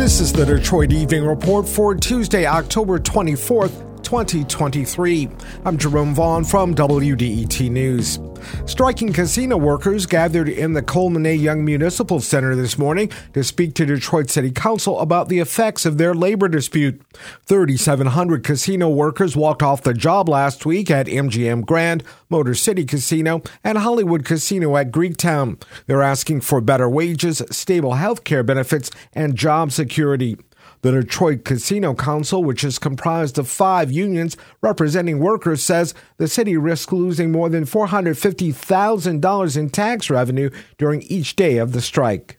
This 0.00 0.18
is 0.18 0.32
the 0.32 0.46
Detroit 0.46 0.92
Evening 0.92 1.26
Report 1.26 1.68
for 1.68 1.94
Tuesday, 1.94 2.46
October 2.46 2.98
24th. 2.98 3.89
2023. 4.10 5.28
I'm 5.64 5.78
Jerome 5.78 6.16
Vaughn 6.16 6.42
from 6.42 6.74
WDET 6.74 7.70
News. 7.70 8.18
Striking 8.66 9.12
casino 9.12 9.56
workers 9.56 10.04
gathered 10.04 10.48
in 10.48 10.72
the 10.72 10.82
Coleman 10.82 11.26
A. 11.26 11.34
Young 11.34 11.64
Municipal 11.64 12.18
Center 12.18 12.56
this 12.56 12.76
morning 12.76 13.12
to 13.34 13.44
speak 13.44 13.74
to 13.74 13.86
Detroit 13.86 14.28
City 14.28 14.50
Council 14.50 14.98
about 14.98 15.28
the 15.28 15.38
effects 15.38 15.86
of 15.86 15.96
their 15.96 16.12
labor 16.12 16.48
dispute. 16.48 17.00
3,700 17.46 18.42
casino 18.42 18.88
workers 18.88 19.36
walked 19.36 19.62
off 19.62 19.84
the 19.84 19.94
job 19.94 20.28
last 20.28 20.66
week 20.66 20.90
at 20.90 21.06
MGM 21.06 21.64
Grand, 21.64 22.02
Motor 22.28 22.56
City 22.56 22.84
Casino, 22.84 23.42
and 23.62 23.78
Hollywood 23.78 24.24
Casino 24.24 24.76
at 24.76 24.90
Greektown. 24.90 25.62
They're 25.86 26.02
asking 26.02 26.40
for 26.40 26.60
better 26.60 26.88
wages, 26.88 27.42
stable 27.52 27.94
health 27.94 28.24
care 28.24 28.42
benefits, 28.42 28.90
and 29.12 29.36
job 29.36 29.70
security. 29.70 30.36
The 30.82 30.92
Detroit 30.92 31.44
Casino 31.44 31.94
Council, 31.94 32.42
which 32.42 32.64
is 32.64 32.78
comprised 32.78 33.38
of 33.38 33.48
five 33.48 33.92
unions 33.92 34.36
representing 34.62 35.18
workers, 35.18 35.62
says 35.62 35.92
the 36.16 36.26
city 36.26 36.56
risks 36.56 36.92
losing 36.92 37.30
more 37.30 37.50
than 37.50 37.66
$450,000 37.66 39.56
in 39.56 39.70
tax 39.70 40.08
revenue 40.08 40.48
during 40.78 41.02
each 41.02 41.36
day 41.36 41.58
of 41.58 41.72
the 41.72 41.82
strike. 41.82 42.38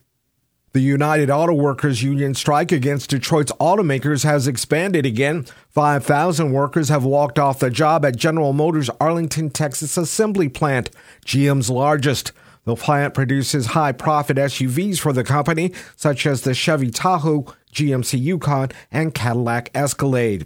The 0.74 0.80
United 0.80 1.30
Auto 1.30 1.54
Workers 1.54 2.02
Union 2.02 2.34
strike 2.34 2.72
against 2.72 3.10
Detroit's 3.10 3.52
automakers 3.60 4.24
has 4.24 4.48
expanded 4.48 5.06
again. 5.06 5.46
5,000 5.70 6.54
workers 6.54 6.88
have 6.88 7.04
walked 7.04 7.38
off 7.38 7.60
the 7.60 7.70
job 7.70 8.06
at 8.06 8.16
General 8.16 8.54
Motors 8.54 8.90
Arlington, 9.02 9.50
Texas 9.50 9.98
assembly 9.98 10.48
plant, 10.48 10.90
GM's 11.26 11.70
largest. 11.70 12.32
The 12.64 12.76
plant 12.76 13.14
produces 13.14 13.68
high 13.68 13.92
profit 13.92 14.38
SUVs 14.38 15.00
for 15.00 15.14
the 15.14 15.24
company, 15.24 15.74
such 15.96 16.26
as 16.28 16.42
the 16.42 16.54
Chevy 16.54 16.92
Tahoe, 16.92 17.46
GMC 17.74 18.22
Yukon, 18.22 18.70
and 18.92 19.14
Cadillac 19.14 19.72
Escalade. 19.74 20.46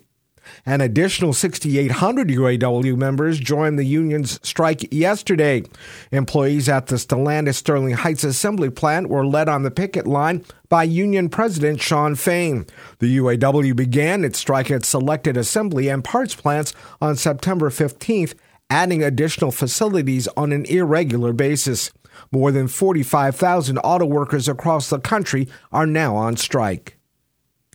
An 0.65 0.81
additional 0.81 1.33
6,800 1.33 2.29
UAW 2.29 2.95
members 2.95 3.39
joined 3.39 3.77
the 3.79 3.83
union's 3.83 4.39
strike 4.47 4.93
yesterday. 4.93 5.63
Employees 6.11 6.69
at 6.69 6.87
the 6.87 6.95
Stellantis 6.95 7.55
Sterling 7.55 7.93
Heights 7.93 8.23
assembly 8.23 8.69
plant 8.69 9.09
were 9.09 9.25
led 9.25 9.49
on 9.49 9.63
the 9.63 9.71
picket 9.71 10.07
line 10.07 10.45
by 10.69 10.83
Union 10.83 11.29
President 11.29 11.81
Shawn 11.81 12.15
Fain. 12.15 12.65
The 12.99 13.17
UAW 13.17 13.75
began 13.75 14.23
its 14.23 14.39
strike 14.39 14.71
at 14.71 14.85
selected 14.85 15.37
assembly 15.37 15.89
and 15.89 16.03
parts 16.03 16.35
plants 16.35 16.73
on 17.01 17.15
September 17.15 17.69
15th, 17.69 18.35
adding 18.69 19.03
additional 19.03 19.51
facilities 19.51 20.27
on 20.37 20.51
an 20.51 20.65
irregular 20.65 21.33
basis. 21.33 21.91
More 22.31 22.51
than 22.51 22.67
45,000 22.67 23.77
auto 23.79 24.05
workers 24.05 24.47
across 24.47 24.89
the 24.89 24.99
country 24.99 25.47
are 25.71 25.87
now 25.87 26.15
on 26.15 26.37
strike. 26.37 26.97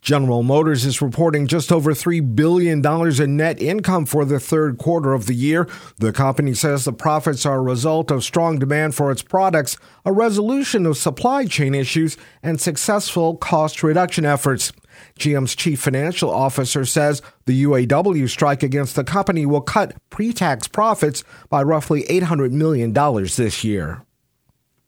General 0.01 0.43
Motors 0.43 0.87
is 0.87 1.03
reporting 1.03 1.47
just 1.47 1.71
over 1.71 1.93
$3 1.93 2.35
billion 2.35 2.85
in 3.23 3.37
net 3.37 3.61
income 3.61 4.07
for 4.07 4.25
the 4.25 4.41
third 4.41 4.79
quarter 4.79 5.13
of 5.13 5.27
the 5.27 5.35
year. 5.35 5.69
The 5.99 6.13
company 6.13 6.55
says 6.55 6.85
the 6.85 6.93
profits 6.93 7.45
are 7.45 7.59
a 7.59 7.63
result 7.63 8.11
of 8.11 8.25
strong 8.25 8.59
demand 8.59 8.95
for 8.95 9.11
its 9.11 9.23
products, 9.23 9.77
a 10.07 10.13
resolution 10.13 10.87
of 10.87 10.97
supply 10.97 11.45
chain 11.45 11.75
issues, 11.75 12.17
and 12.43 12.59
successful 12.59 13.37
cost 13.37 13.83
reduction 13.83 14.25
efforts. 14.25 14.73
GM's 15.19 15.55
chief 15.55 15.81
financial 15.81 16.31
officer 16.31 16.85
says 16.87 17.21
the 17.45 17.65
UAW 17.65 18.29
strike 18.29 18.63
against 18.63 18.97
the 18.97 19.05
company 19.05 19.45
will 19.45 19.61
cut 19.61 19.95
pre 20.09 20.33
tax 20.33 20.67
profits 20.67 21.25
by 21.51 21.63
roughly 21.63 22.05
$800 22.05 22.53
million 22.53 22.93
this 22.93 23.65
year. 23.65 24.03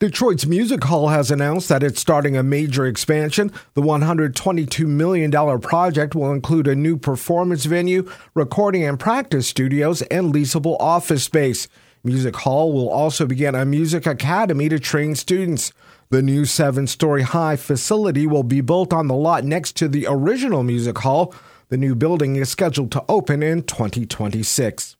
Detroit's 0.02 0.46
Music 0.46 0.82
Hall 0.82 1.10
has 1.10 1.30
announced 1.30 1.68
that 1.68 1.84
it's 1.84 2.00
starting 2.00 2.36
a 2.36 2.42
major 2.42 2.86
expansion. 2.86 3.52
The 3.74 3.82
$122 3.82 4.84
million 4.84 5.60
project 5.60 6.16
will 6.16 6.32
include 6.32 6.66
a 6.66 6.74
new 6.74 6.96
performance 6.96 7.66
venue, 7.66 8.10
recording 8.34 8.82
and 8.82 8.98
practice 8.98 9.46
studios, 9.46 10.02
and 10.02 10.34
leasable 10.34 10.76
office 10.80 11.22
space. 11.22 11.68
Music 12.02 12.34
Hall 12.34 12.72
will 12.72 12.88
also 12.88 13.26
begin 13.26 13.54
a 13.54 13.64
music 13.64 14.04
academy 14.04 14.68
to 14.70 14.80
train 14.80 15.14
students. 15.14 15.72
The 16.10 16.20
new 16.20 16.46
seven 16.46 16.88
story 16.88 17.22
high 17.22 17.54
facility 17.54 18.26
will 18.26 18.42
be 18.42 18.60
built 18.60 18.92
on 18.92 19.06
the 19.06 19.14
lot 19.14 19.44
next 19.44 19.76
to 19.76 19.86
the 19.86 20.08
original 20.08 20.64
Music 20.64 20.98
Hall. 20.98 21.32
The 21.68 21.76
new 21.76 21.94
building 21.94 22.34
is 22.34 22.48
scheduled 22.48 22.90
to 22.90 23.04
open 23.08 23.40
in 23.40 23.62
2026. 23.62 24.96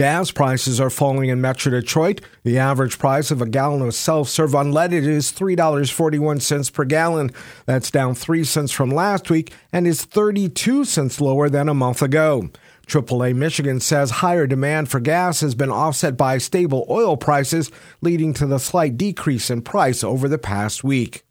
Gas 0.00 0.30
prices 0.30 0.80
are 0.80 0.88
falling 0.88 1.28
in 1.28 1.42
Metro 1.42 1.72
Detroit. 1.72 2.22
The 2.42 2.56
average 2.56 2.98
price 2.98 3.30
of 3.30 3.42
a 3.42 3.46
gallon 3.46 3.82
of 3.82 3.94
self 3.94 4.30
serve 4.30 4.52
unleaded 4.52 5.06
is 5.06 5.30
$3.41 5.30 6.72
per 6.72 6.86
gallon. 6.86 7.30
That's 7.66 7.90
down 7.90 8.14
3 8.14 8.42
cents 8.44 8.72
from 8.72 8.90
last 8.90 9.28
week 9.28 9.52
and 9.74 9.86
is 9.86 10.06
32 10.06 10.86
cents 10.86 11.20
lower 11.20 11.50
than 11.50 11.68
a 11.68 11.74
month 11.74 12.00
ago. 12.00 12.48
AAA 12.86 13.36
Michigan 13.36 13.78
says 13.78 14.10
higher 14.10 14.46
demand 14.46 14.88
for 14.88 15.00
gas 15.00 15.42
has 15.42 15.54
been 15.54 15.70
offset 15.70 16.16
by 16.16 16.38
stable 16.38 16.86
oil 16.88 17.18
prices, 17.18 17.70
leading 18.00 18.32
to 18.32 18.46
the 18.46 18.58
slight 18.58 18.96
decrease 18.96 19.50
in 19.50 19.60
price 19.60 20.02
over 20.02 20.28
the 20.28 20.38
past 20.38 20.82
week. 20.82 21.24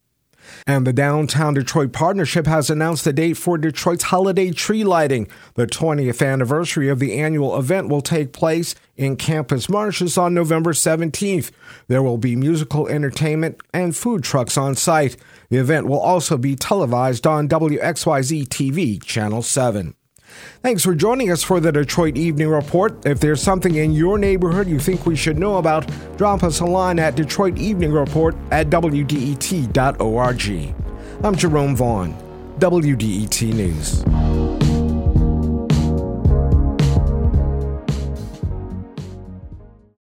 And 0.65 0.85
the 0.85 0.93
Downtown 0.93 1.53
Detroit 1.53 1.93
Partnership 1.93 2.47
has 2.47 2.69
announced 2.69 3.03
the 3.03 3.13
date 3.13 3.35
for 3.35 3.57
Detroit's 3.57 4.05
holiday 4.05 4.51
tree 4.51 4.83
lighting. 4.83 5.27
The 5.55 5.67
20th 5.67 6.25
anniversary 6.25 6.89
of 6.89 6.99
the 6.99 7.19
annual 7.19 7.57
event 7.57 7.89
will 7.89 8.01
take 8.01 8.33
place 8.33 8.75
in 8.97 9.15
Campus 9.15 9.69
Martius 9.69 10.17
on 10.17 10.33
November 10.33 10.73
17th. 10.73 11.51
There 11.87 12.03
will 12.03 12.17
be 12.17 12.35
musical 12.35 12.87
entertainment 12.87 13.61
and 13.73 13.95
food 13.95 14.23
trucks 14.23 14.57
on 14.57 14.75
site. 14.75 15.17
The 15.49 15.57
event 15.57 15.87
will 15.87 15.99
also 15.99 16.37
be 16.37 16.55
televised 16.55 17.25
on 17.25 17.47
WXYZ 17.47 18.47
TV, 18.47 19.01
Channel 19.03 19.41
7. 19.41 19.95
Thanks 20.61 20.83
for 20.83 20.93
joining 20.93 21.31
us 21.31 21.43
for 21.43 21.59
the 21.59 21.71
Detroit 21.71 22.17
Evening 22.17 22.49
Report. 22.49 23.05
If 23.05 23.19
there's 23.19 23.41
something 23.41 23.75
in 23.75 23.93
your 23.93 24.17
neighborhood 24.17 24.67
you 24.67 24.79
think 24.79 25.05
we 25.05 25.15
should 25.15 25.37
know 25.37 25.57
about, 25.57 25.89
drop 26.17 26.43
us 26.43 26.59
a 26.59 26.65
line 26.65 26.99
at 26.99 27.15
Detroit 27.15 27.57
Evening 27.57 27.91
Report 27.91 28.35
at 28.51 28.69
WDET.org. 28.69 30.05
I'm 31.23 31.35
Jerome 31.35 31.75
Vaughn, 31.75 32.13
WDET 32.59 33.53
News. 33.53 34.18